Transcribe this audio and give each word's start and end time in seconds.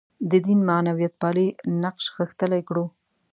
د 0.29 0.31
دین 0.45 0.59
معنویتپالی 0.69 1.47
نقش 1.83 2.05
غښتلی 2.17 2.61
کړو. 2.67 2.85